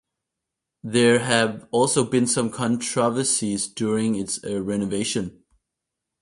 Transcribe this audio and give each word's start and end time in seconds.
There 0.83 1.19
have 1.19 1.67
also 1.69 2.03
been 2.03 2.25
some 2.25 2.49
controversies 2.49 3.67
during 3.67 4.15
its 4.15 4.43
renovation. 4.43 5.43